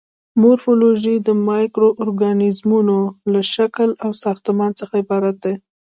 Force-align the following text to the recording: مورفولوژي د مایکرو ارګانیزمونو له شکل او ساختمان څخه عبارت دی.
مورفولوژي 0.41 1.15
د 1.27 1.29
مایکرو 1.47 1.89
ارګانیزمونو 2.03 2.97
له 3.31 3.41
شکل 3.53 3.89
او 4.03 4.09
ساختمان 4.23 4.71
څخه 4.79 4.93
عبارت 5.03 5.35
دی. 5.43 5.53